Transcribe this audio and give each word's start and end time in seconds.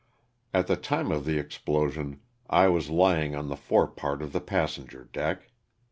At 0.51 0.65
the 0.65 0.77
time 0.77 1.11
of 1.11 1.25
the 1.25 1.37
explosion 1.37 2.21
I 2.49 2.69
was 2.69 2.89
lying 2.89 3.35
on 3.35 3.49
the 3.49 3.55
fore 3.55 3.85
part 3.85 4.23
of 4.23 4.33
the 4.33 4.41
passenger 4.41 5.03
deck. 5.13 5.49